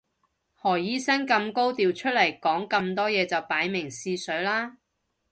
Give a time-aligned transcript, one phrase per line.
[0.55, 4.77] 何醫生咁高調出嚟講咁多嘢就擺明試水啦